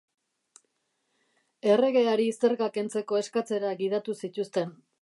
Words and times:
Erregeari 1.73 2.27
zerga 2.35 2.71
kentzeko 2.79 3.21
eskatzera 3.25 3.79
gidatu 3.85 4.19
zituzten. 4.25 4.79